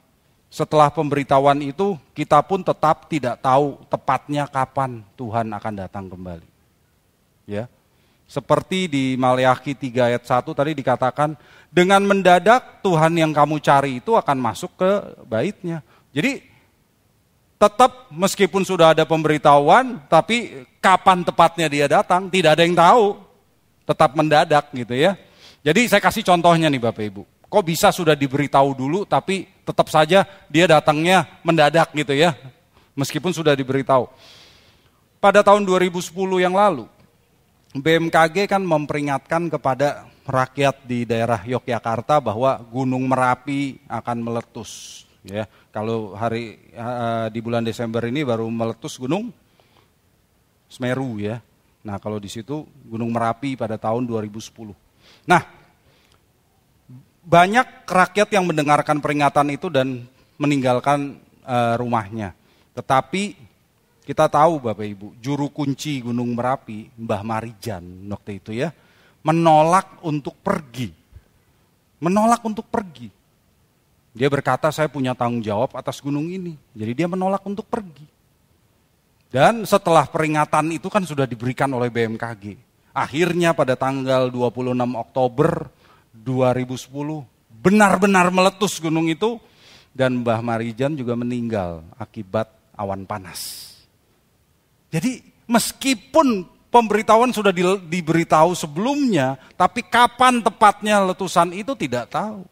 [0.48, 6.48] setelah pemberitahuan itu kita pun tetap tidak tahu tepatnya kapan Tuhan akan datang kembali.
[7.48, 7.68] Ya.
[8.28, 11.40] Seperti di Maliaki 3 ayat 1 tadi dikatakan,
[11.72, 14.92] dengan mendadak Tuhan yang kamu cari itu akan masuk ke
[15.24, 15.80] baitnya.
[16.12, 16.44] Jadi
[17.56, 23.06] tetap meskipun sudah ada pemberitahuan, tapi kapan tepatnya dia datang, tidak ada yang tahu.
[23.88, 25.16] Tetap mendadak gitu ya.
[25.68, 27.24] Jadi saya kasih contohnya nih Bapak Ibu.
[27.52, 32.40] Kok bisa sudah diberitahu dulu tapi tetap saja dia datangnya mendadak gitu ya.
[32.96, 34.08] Meskipun sudah diberitahu.
[35.20, 36.88] Pada tahun 2010 yang lalu,
[37.76, 45.04] BMKG kan memperingatkan kepada rakyat di daerah Yogyakarta bahwa Gunung Merapi akan meletus.
[45.28, 49.36] Ya, kalau hari uh, di bulan Desember ini baru meletus gunung
[50.72, 51.44] Semeru ya.
[51.84, 54.48] Nah, kalau di situ Gunung Merapi pada tahun 2010.
[55.28, 55.57] Nah,
[57.28, 60.08] banyak rakyat yang mendengarkan peringatan itu dan
[60.40, 62.32] meninggalkan uh, rumahnya.
[62.72, 63.36] Tetapi
[64.08, 68.72] kita tahu Bapak Ibu, juru kunci Gunung Merapi, Mbah Marijan waktu itu ya,
[69.28, 70.96] menolak untuk pergi.
[72.00, 73.12] Menolak untuk pergi.
[74.16, 76.56] Dia berkata, saya punya tanggung jawab atas gunung ini.
[76.72, 78.08] Jadi dia menolak untuk pergi.
[79.28, 82.56] Dan setelah peringatan itu kan sudah diberikan oleh BMKG.
[82.96, 85.70] Akhirnya pada tanggal 26 Oktober
[86.26, 87.26] 2010,
[87.62, 89.42] benar-benar meletus gunung itu.
[89.98, 93.74] Dan Mbah Marijan juga meninggal akibat awan panas.
[94.94, 97.50] Jadi meskipun pemberitahuan sudah
[97.82, 102.46] diberitahu sebelumnya, tapi kapan tepatnya letusan itu tidak tahu.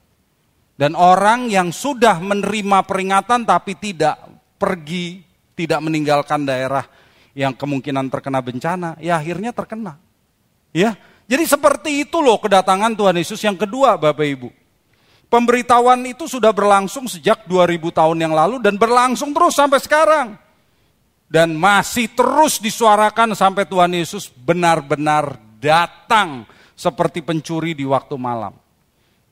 [0.76, 4.20] Dan orang yang sudah menerima peringatan tapi tidak
[4.60, 5.24] pergi,
[5.56, 6.84] tidak meninggalkan daerah
[7.32, 9.96] yang kemungkinan terkena bencana, ya akhirnya terkena.
[10.76, 14.50] Ya, jadi seperti itu loh kedatangan Tuhan Yesus yang kedua Bapak Ibu.
[15.26, 20.38] Pemberitahuan itu sudah berlangsung sejak 2000 tahun yang lalu dan berlangsung terus sampai sekarang.
[21.26, 26.46] Dan masih terus disuarakan sampai Tuhan Yesus benar-benar datang
[26.78, 28.54] seperti pencuri di waktu malam.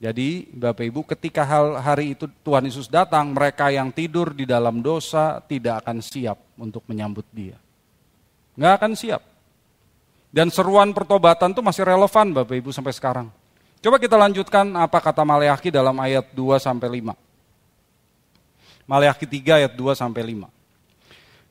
[0.01, 4.81] Jadi Bapak Ibu ketika hal hari itu Tuhan Yesus datang, mereka yang tidur di dalam
[4.81, 7.55] dosa tidak akan siap untuk menyambut dia.
[8.57, 9.21] Nggak akan siap.
[10.33, 13.29] Dan seruan pertobatan itu masih relevan Bapak Ibu sampai sekarang.
[13.85, 17.13] Coba kita lanjutkan apa kata Maleakhi dalam ayat 2 sampai 5.
[18.89, 20.49] Maleakhi 3 ayat 2 sampai 5.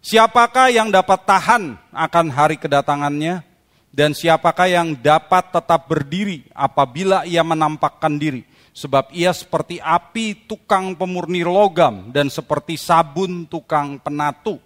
[0.02, 3.46] Siapakah yang dapat tahan akan hari kedatangannya?
[3.92, 8.42] Dan siapakah yang dapat tetap berdiri apabila ia menampakkan diri?
[8.72, 14.58] Sebab ia seperti api tukang pemurni logam dan seperti sabun tukang penatu.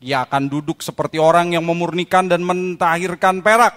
[0.00, 3.74] Ia akan duduk seperti orang yang memurnikan dan mentahirkan perak.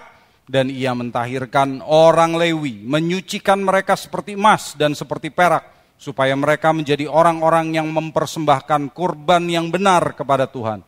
[0.50, 5.80] Dan ia mentahirkan orang Lewi, menyucikan mereka seperti emas dan seperti perak.
[6.00, 10.80] supaya mereka menjadi orang-orang yang mempersembahkan kurban yang benar kepada Tuhan.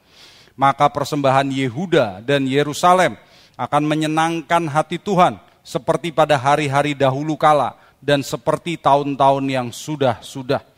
[0.56, 3.20] Maka persembahan Yehuda dan Yerusalem
[3.60, 10.71] akan menyenangkan hati Tuhan seperti pada hari-hari dahulu kala dan seperti tahun-tahun yang sudah-sudah.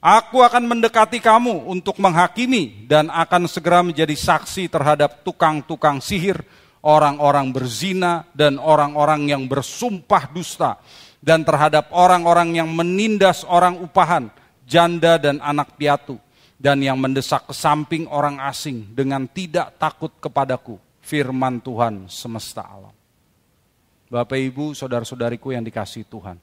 [0.00, 6.40] Aku akan mendekati kamu untuk menghakimi dan akan segera menjadi saksi terhadap tukang-tukang sihir,
[6.80, 10.80] orang-orang berzina, dan orang-orang yang bersumpah dusta,
[11.20, 14.32] dan terhadap orang-orang yang menindas orang upahan,
[14.64, 16.16] janda dan anak piatu,
[16.56, 22.96] dan yang mendesak ke samping orang asing dengan tidak takut kepadaku, firman Tuhan semesta alam.
[24.08, 26.40] Bapak, Ibu, saudara-saudariku yang dikasih Tuhan.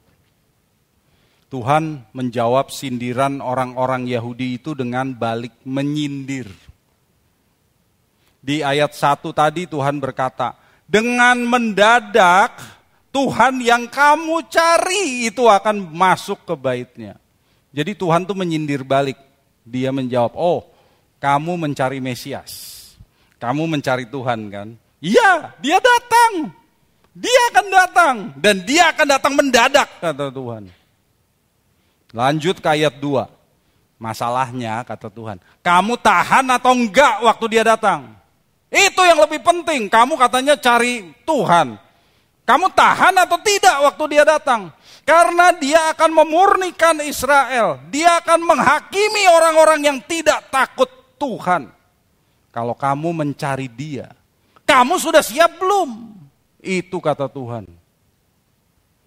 [1.47, 6.51] Tuhan menjawab sindiran orang-orang Yahudi itu dengan balik menyindir.
[8.43, 12.59] Di ayat 1 tadi Tuhan berkata, dengan mendadak
[13.11, 17.15] Tuhan yang kamu cari itu akan masuk ke baitnya.
[17.71, 19.19] Jadi Tuhan tuh menyindir balik.
[19.67, 20.67] Dia menjawab, oh
[21.19, 22.75] kamu mencari Mesias.
[23.39, 24.67] Kamu mencari Tuhan kan?
[24.99, 26.51] Iya, dia datang.
[27.17, 28.15] Dia akan datang.
[28.37, 30.63] Dan dia akan datang mendadak, kata Tuhan.
[32.15, 33.27] Lanjut ke ayat 2.
[33.97, 38.13] Masalahnya kata Tuhan, kamu tahan atau enggak waktu dia datang?
[38.69, 39.89] Itu yang lebih penting.
[39.89, 41.81] Kamu katanya cari Tuhan.
[42.45, 44.71] Kamu tahan atau tidak waktu dia datang?
[45.07, 47.79] Karena dia akan memurnikan Israel.
[47.89, 51.73] Dia akan menghakimi orang-orang yang tidak takut Tuhan.
[52.53, 54.13] Kalau kamu mencari dia,
[54.67, 56.13] kamu sudah siap belum?
[56.59, 57.67] Itu kata Tuhan.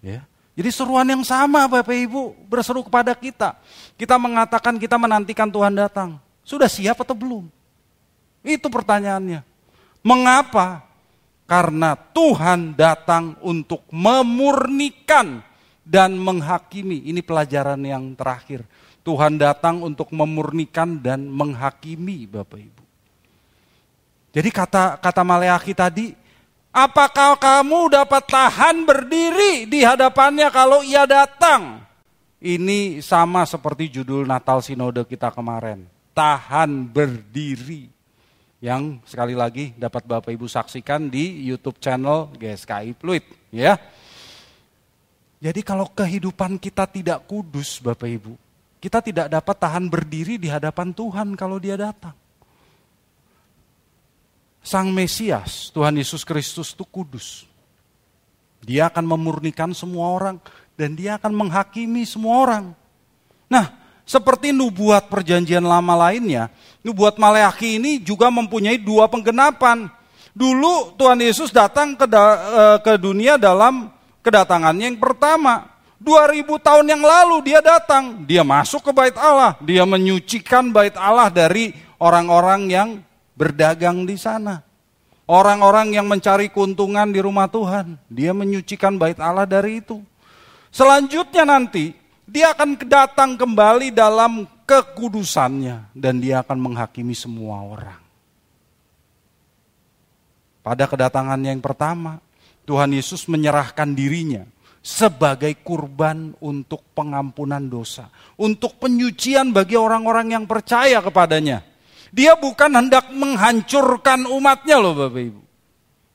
[0.01, 0.25] Ya.
[0.51, 3.55] Jadi seruan yang sama Bapak Ibu berseru kepada kita.
[3.95, 6.19] Kita mengatakan kita menantikan Tuhan datang.
[6.43, 7.47] Sudah siap atau belum?
[8.43, 9.47] Itu pertanyaannya.
[10.03, 10.83] Mengapa?
[11.47, 15.43] Karena Tuhan datang untuk memurnikan
[15.87, 17.07] dan menghakimi.
[17.11, 18.63] Ini pelajaran yang terakhir.
[19.01, 22.83] Tuhan datang untuk memurnikan dan menghakimi Bapak Ibu.
[24.31, 26.15] Jadi kata kata Maleaki tadi,
[26.71, 31.83] Apakah kamu dapat tahan berdiri di hadapannya kalau ia datang?
[32.39, 35.83] Ini sama seperti judul Natal Sinode kita kemarin.
[36.15, 37.91] Tahan berdiri.
[38.63, 43.27] Yang sekali lagi dapat Bapak Ibu saksikan di YouTube channel GSKI Pluit.
[43.51, 43.75] Ya.
[45.43, 48.39] Jadi kalau kehidupan kita tidak kudus Bapak Ibu.
[48.79, 52.15] Kita tidak dapat tahan berdiri di hadapan Tuhan kalau dia datang.
[54.61, 57.49] Sang Mesias, Tuhan Yesus Kristus itu kudus.
[58.61, 60.37] Dia akan memurnikan semua orang
[60.77, 62.63] dan dia akan menghakimi semua orang.
[63.49, 63.73] Nah,
[64.05, 66.53] seperti nubuat perjanjian lama lainnya,
[66.85, 69.89] nubuat Maleaki ini juga mempunyai dua penggenapan.
[70.31, 73.89] Dulu Tuhan Yesus datang ke, da, eh, ke dunia dalam
[74.21, 75.73] kedatangannya yang pertama.
[76.01, 81.29] 2000 tahun yang lalu dia datang, dia masuk ke bait Allah, dia menyucikan bait Allah
[81.29, 82.89] dari orang-orang yang
[83.35, 84.63] berdagang di sana.
[85.29, 90.03] Orang-orang yang mencari keuntungan di rumah Tuhan, dia menyucikan bait Allah dari itu.
[90.71, 91.95] Selanjutnya nanti,
[92.27, 98.01] dia akan datang kembali dalam kekudusannya dan dia akan menghakimi semua orang.
[100.61, 102.21] Pada kedatangannya yang pertama,
[102.67, 104.45] Tuhan Yesus menyerahkan dirinya
[104.81, 111.70] sebagai kurban untuk pengampunan dosa, untuk penyucian bagi orang-orang yang percaya kepadanya.
[112.11, 115.41] Dia bukan hendak menghancurkan umatnya loh Bapak Ibu.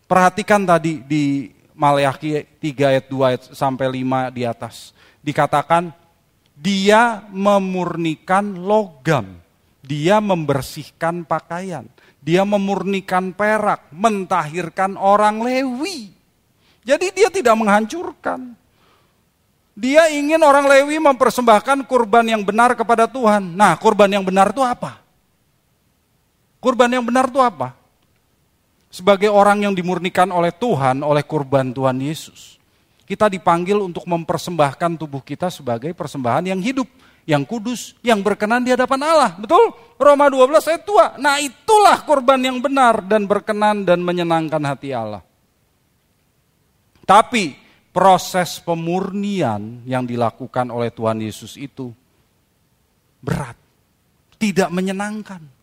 [0.07, 4.93] Perhatikan tadi di Maleakhi 3 ayat 2 ayat sampai 5 di atas.
[5.25, 5.89] Dikatakan
[6.53, 9.41] dia memurnikan logam.
[9.81, 11.89] Dia membersihkan pakaian.
[12.21, 16.11] Dia memurnikan perak, mentahirkan orang Lewi.
[16.83, 18.53] Jadi dia tidak menghancurkan.
[19.77, 23.55] Dia ingin orang Lewi mempersembahkan kurban yang benar kepada Tuhan.
[23.55, 25.06] Nah, kurban yang benar itu apa?
[26.67, 27.79] Kurban yang benar itu apa?
[28.90, 32.58] Sebagai orang yang dimurnikan oleh Tuhan, oleh kurban Tuhan Yesus.
[33.06, 36.90] Kita dipanggil untuk mempersembahkan tubuh kita sebagai persembahan yang hidup,
[37.23, 39.38] yang kudus, yang berkenan di hadapan Allah.
[39.38, 39.79] Betul?
[39.94, 41.23] Roma 12 ayat 2.
[41.23, 45.23] Nah itulah kurban yang benar dan berkenan dan menyenangkan hati Allah.
[47.06, 47.54] Tapi
[47.94, 51.94] proses pemurnian yang dilakukan oleh Tuhan Yesus itu
[53.23, 53.54] berat,
[54.42, 55.56] tidak menyenangkan.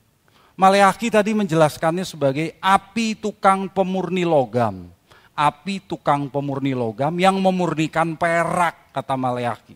[0.53, 4.85] Maleaki tadi menjelaskannya sebagai api tukang pemurni logam.
[5.33, 9.73] Api tukang pemurni logam yang memurnikan perak, kata Maleaki.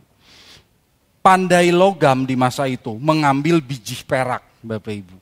[1.17, 5.17] Pandai logam di masa itu mengambil biji perak, Bapak Ibu.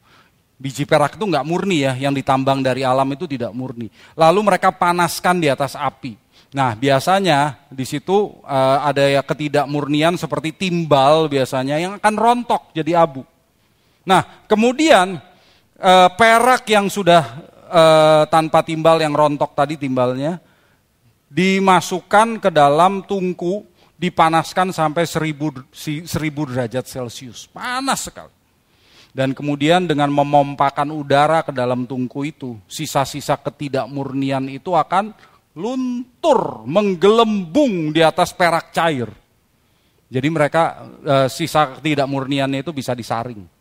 [0.59, 3.87] Biji perak itu nggak murni ya, yang ditambang dari alam itu tidak murni.
[4.15, 6.19] Lalu mereka panaskan di atas api.
[6.55, 13.03] Nah, biasanya di situ uh, ada ya ketidakmurnian seperti timbal biasanya yang akan rontok jadi
[13.03, 13.27] abu.
[14.07, 15.19] Nah, kemudian
[15.79, 17.23] uh, perak yang sudah
[17.67, 20.39] uh, tanpa timbal yang rontok tadi timbalnya
[21.31, 23.67] dimasukkan ke dalam tungku,
[23.99, 26.07] dipanaskan sampai 1000 1000
[26.51, 27.51] derajat Celcius.
[27.51, 28.31] Panas sekali.
[29.15, 35.15] Dan kemudian dengan memompakan udara ke dalam tungku itu, sisa-sisa ketidakmurnian itu akan
[35.55, 39.07] luntur, menggelembung di atas perak cair.
[40.11, 43.54] Jadi mereka e, sisa tidak murniannya itu bisa disaring.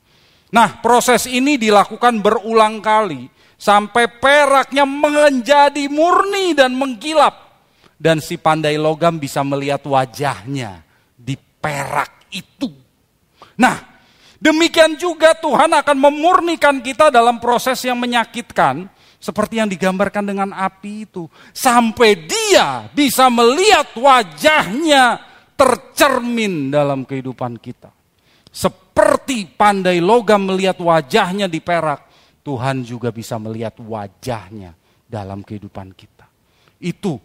[0.55, 3.27] Nah, proses ini dilakukan berulang kali
[3.59, 7.43] sampai peraknya menjadi murni dan mengkilap.
[7.99, 10.87] Dan si pandai logam bisa melihat wajahnya
[11.19, 12.71] di perak itu.
[13.59, 13.83] Nah,
[14.39, 18.87] demikian juga Tuhan akan memurnikan kita dalam proses yang menyakitkan
[19.19, 21.27] seperti yang digambarkan dengan api itu.
[21.51, 25.19] Sampai dia bisa melihat wajahnya
[25.59, 27.91] tercermin dalam kehidupan kita.
[29.25, 32.13] Seperti pandai logam melihat wajahnya di perak,
[32.45, 34.77] Tuhan juga bisa melihat wajahnya
[35.09, 36.29] dalam kehidupan kita.
[36.77, 37.17] Itu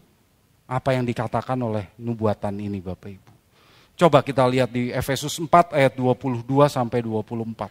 [0.64, 3.32] apa yang dikatakan oleh nubuatan ini Bapak Ibu.
[4.00, 7.68] Coba kita lihat di Efesus 4 ayat 22 sampai 24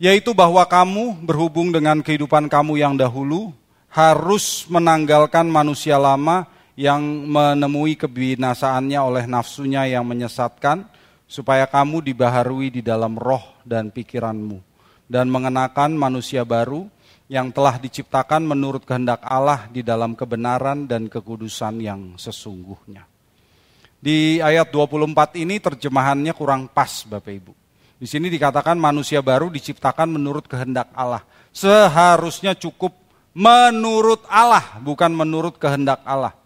[0.00, 3.52] yaitu bahwa kamu berhubung dengan kehidupan kamu yang dahulu
[3.92, 11.01] harus menanggalkan manusia lama yang menemui kebinasaannya oleh nafsunya yang menyesatkan
[11.32, 14.60] supaya kamu dibaharui di dalam roh dan pikiranmu
[15.08, 16.84] dan mengenakan manusia baru
[17.32, 23.08] yang telah diciptakan menurut kehendak Allah di dalam kebenaran dan kekudusan yang sesungguhnya.
[23.96, 27.52] Di ayat 24 ini terjemahannya kurang pas Bapak Ibu.
[27.96, 31.24] Di sini dikatakan manusia baru diciptakan menurut kehendak Allah.
[31.54, 32.92] Seharusnya cukup
[33.32, 36.36] menurut Allah, bukan menurut kehendak Allah.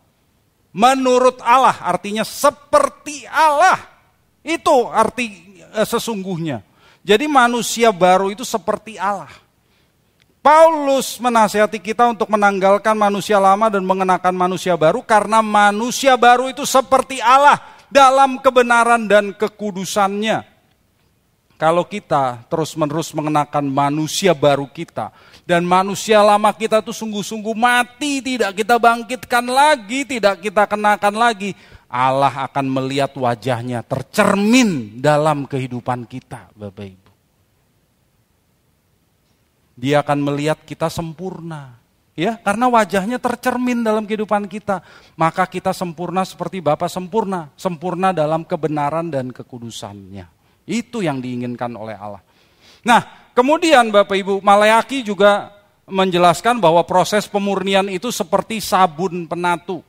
[0.71, 3.96] Menurut Allah artinya seperti Allah.
[4.47, 6.63] Itu arti e, sesungguhnya.
[7.03, 9.31] Jadi manusia baru itu seperti Allah.
[10.39, 16.63] Paulus menasihati kita untuk menanggalkan manusia lama dan mengenakan manusia baru karena manusia baru itu
[16.63, 17.59] seperti Allah
[17.91, 20.47] dalam kebenaran dan kekudusannya.
[21.59, 25.11] Kalau kita terus-menerus mengenakan manusia baru kita
[25.43, 31.57] dan manusia lama kita itu sungguh-sungguh mati, tidak kita bangkitkan lagi, tidak kita kenakan lagi,
[31.87, 37.11] Allah akan melihat wajahnya tercermin dalam kehidupan kita, Bapak Ibu.
[39.77, 41.79] Dia akan melihat kita sempurna.
[42.17, 44.81] Ya, karena wajahnya tercermin dalam kehidupan kita,
[45.21, 50.25] maka kita sempurna seperti Bapa sempurna, sempurna dalam kebenaran dan kekudusannya.
[50.65, 52.25] Itu yang diinginkan oleh Allah.
[52.89, 55.53] Nah, kemudian Bapak Ibu, Maleaki juga
[55.87, 59.85] menjelaskan bahwa proses pemurnian itu seperti sabun penatu.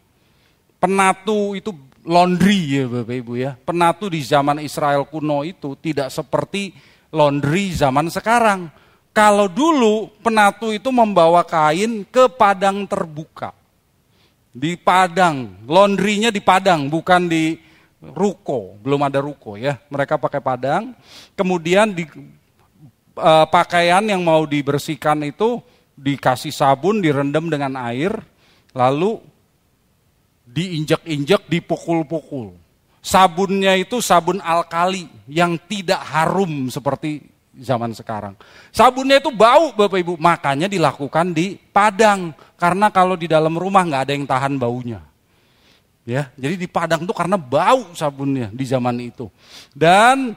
[0.78, 1.74] Penatu itu
[2.08, 3.52] laundry ya Bapak Ibu ya.
[3.58, 6.72] Penatu di zaman Israel kuno itu tidak seperti
[7.12, 8.72] laundry zaman sekarang.
[9.12, 13.50] Kalau dulu penatu itu membawa kain ke padang terbuka.
[14.54, 17.58] Di padang, laundrynya di padang, bukan di
[18.02, 19.78] ruko, belum ada ruko ya.
[19.90, 20.94] Mereka pakai padang.
[21.34, 22.06] Kemudian di
[23.18, 25.62] uh, pakaian yang mau dibersihkan itu
[25.98, 28.14] dikasih sabun, direndam dengan air,
[28.78, 29.18] lalu
[30.58, 32.58] diinjak-injak, dipukul-pukul.
[32.98, 37.22] Sabunnya itu sabun alkali yang tidak harum seperti
[37.54, 38.34] zaman sekarang.
[38.74, 42.34] Sabunnya itu bau Bapak Ibu, makanya dilakukan di Padang.
[42.58, 45.00] Karena kalau di dalam rumah nggak ada yang tahan baunya.
[46.08, 49.30] Ya, jadi di Padang itu karena bau sabunnya di zaman itu.
[49.72, 50.34] Dan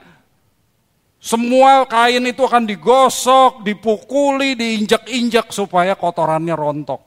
[1.19, 7.01] semua kain itu akan digosok, dipukuli, diinjak-injak supaya kotorannya rontok.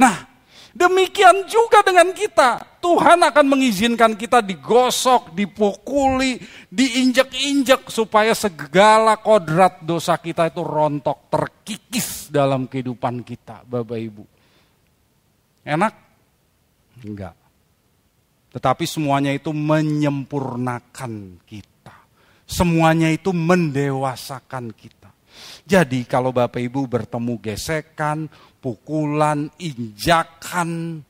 [0.00, 0.29] Nah,
[0.74, 2.80] demikian juga dengan kita.
[2.80, 6.40] Tuhan akan mengizinkan kita digosok, dipukuli,
[6.72, 14.24] diinjak-injak supaya segala kodrat dosa kita itu rontok, terkikis dalam kehidupan kita, Bapak Ibu.
[15.60, 15.94] Enak?
[17.04, 17.36] Enggak.
[18.50, 21.96] Tetapi semuanya itu menyempurnakan kita.
[22.48, 25.12] Semuanya itu mendewasakan kita.
[25.62, 28.26] Jadi kalau Bapak Ibu bertemu gesekan,
[28.60, 31.00] pukulan, injakan,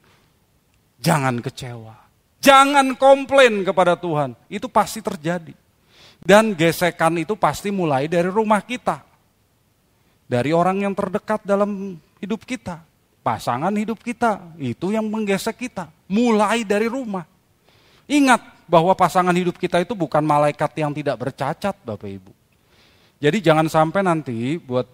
[1.02, 1.96] jangan kecewa.
[2.40, 4.32] Jangan komplain kepada Tuhan.
[4.48, 5.52] Itu pasti terjadi.
[6.20, 9.04] Dan gesekan itu pasti mulai dari rumah kita.
[10.24, 12.90] Dari orang yang terdekat dalam hidup kita
[13.20, 17.24] pasangan hidup kita, itu yang menggesek kita, mulai dari rumah.
[18.10, 22.32] Ingat bahwa pasangan hidup kita itu bukan malaikat yang tidak bercacat, Bapak Ibu.
[23.20, 24.88] Jadi jangan sampai nanti buat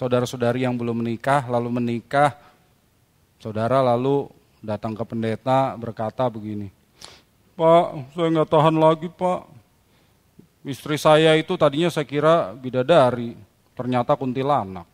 [0.00, 2.32] saudara-saudari yang belum menikah, lalu menikah,
[3.40, 4.28] Saudara lalu
[4.60, 6.68] datang ke pendeta berkata begini,
[7.56, 9.40] Pak, saya nggak tahan lagi Pak.
[10.60, 13.32] Istri saya itu tadinya saya kira bidadari,
[13.72, 14.84] ternyata kuntilanak.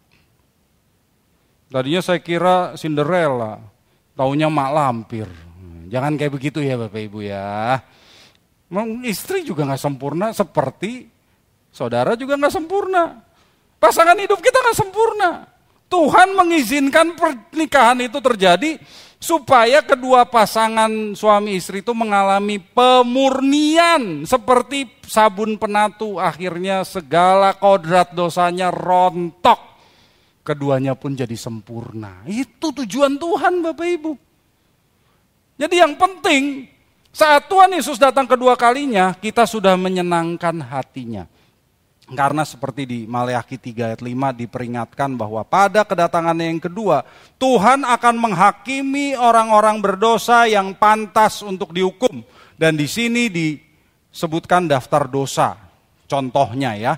[1.66, 3.58] Tadinya saya kira Cinderella,
[4.14, 5.26] taunya mak lampir.
[5.90, 7.82] Jangan kayak begitu ya Bapak Ibu ya.
[8.70, 11.10] Memang istri juga nggak sempurna seperti
[11.74, 13.25] saudara juga nggak sempurna.
[13.86, 15.46] Pasangan hidup kita nggak sempurna.
[15.86, 18.82] Tuhan mengizinkan pernikahan itu terjadi
[19.22, 26.18] supaya kedua pasangan suami istri itu mengalami pemurnian seperti sabun penatu.
[26.18, 29.78] Akhirnya segala kodrat dosanya rontok.
[30.42, 32.26] Keduanya pun jadi sempurna.
[32.26, 34.12] Itu tujuan Tuhan Bapak Ibu.
[35.62, 36.66] Jadi yang penting
[37.14, 41.30] saat Tuhan Yesus datang kedua kalinya kita sudah menyenangkan hatinya
[42.06, 47.02] karena seperti di Maleakhi 3 ayat 5 diperingatkan bahwa pada kedatangan yang kedua
[47.34, 52.22] Tuhan akan menghakimi orang-orang berdosa yang pantas untuk dihukum.
[52.54, 55.58] Dan di sini disebutkan daftar dosa.
[56.06, 56.94] Contohnya ya.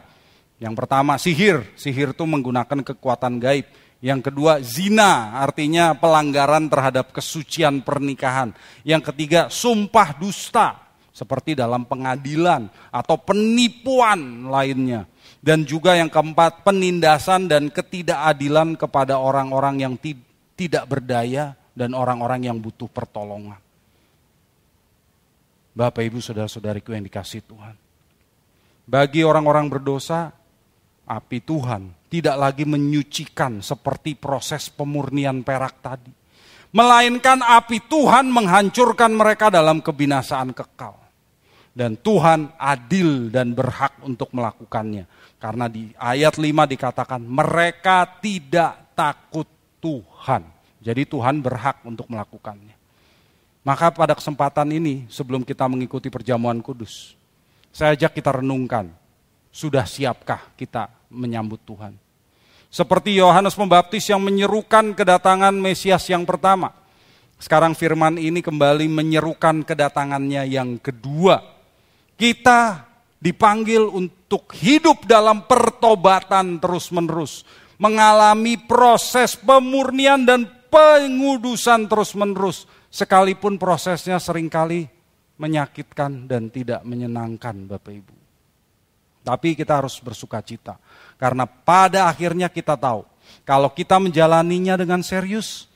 [0.61, 1.65] Yang pertama sihir.
[1.73, 3.65] Sihir itu menggunakan kekuatan gaib.
[4.05, 8.53] Yang kedua zina artinya pelanggaran terhadap kesucian pernikahan.
[8.85, 10.88] Yang ketiga sumpah dusta
[11.19, 15.11] seperti dalam pengadilan atau penipuan lainnya.
[15.43, 19.95] Dan juga yang keempat, penindasan dan ketidakadilan kepada orang-orang yang
[20.55, 23.59] tidak berdaya dan orang-orang yang butuh pertolongan.
[25.75, 27.75] Bapak, Ibu, Saudara-saudariku yang dikasih Tuhan.
[28.83, 30.35] Bagi orang-orang berdosa,
[31.07, 36.11] api Tuhan tidak lagi menyucikan seperti proses pemurnian perak tadi.
[36.75, 41.08] Melainkan api Tuhan menghancurkan mereka dalam kebinasaan kekal
[41.79, 45.07] dan Tuhan adil dan berhak untuk melakukannya.
[45.39, 49.47] Karena di ayat 5 dikatakan mereka tidak takut
[49.79, 50.43] Tuhan.
[50.83, 52.75] Jadi Tuhan berhak untuk melakukannya.
[53.63, 57.15] Maka pada kesempatan ini sebelum kita mengikuti perjamuan kudus,
[57.71, 58.91] saya ajak kita renungkan,
[59.55, 61.95] sudah siapkah kita menyambut Tuhan?
[62.75, 66.75] Seperti Yohanes Pembaptis yang menyerukan kedatangan Mesias yang pertama.
[67.39, 71.58] Sekarang firman ini kembali menyerukan kedatangannya yang kedua
[72.19, 72.91] kita
[73.23, 77.47] dipanggil untuk hidup dalam pertobatan terus-menerus,
[77.79, 84.91] mengalami proses pemurnian dan pengudusan terus-menerus, sekalipun prosesnya sering kali
[85.39, 88.15] menyakitkan dan tidak menyenangkan Bapak Ibu.
[89.23, 90.75] Tapi kita harus bersuka cita,
[91.21, 93.07] karena pada akhirnya kita tahu,
[93.47, 95.71] kalau kita menjalaninya dengan serius,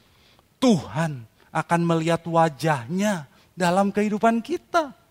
[0.59, 1.23] Tuhan
[1.53, 5.02] akan melihat wajahnya dalam kehidupan kita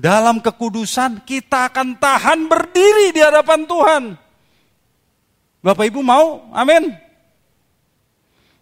[0.00, 4.02] dalam kekudusan kita akan tahan berdiri di hadapan Tuhan.
[5.60, 6.48] Bapak Ibu mau?
[6.56, 6.88] Amin.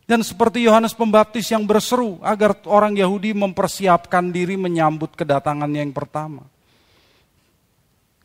[0.03, 6.43] Dan seperti Yohanes Pembaptis yang berseru agar orang Yahudi mempersiapkan diri menyambut kedatangannya yang pertama.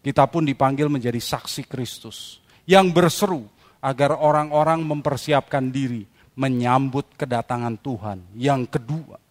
[0.01, 3.45] Kita pun dipanggil menjadi saksi Kristus yang berseru
[3.83, 9.21] agar orang-orang mempersiapkan diri menyambut kedatangan Tuhan yang kedua.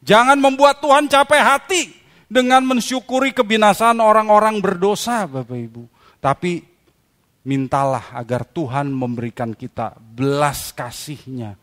[0.00, 1.82] Jangan membuat Tuhan capek hati
[2.28, 5.84] dengan mensyukuri kebinasaan orang-orang berdosa, Bapak Ibu.
[6.20, 6.60] Tapi
[7.48, 11.56] mintalah agar Tuhan memberikan kita belas kasihnya,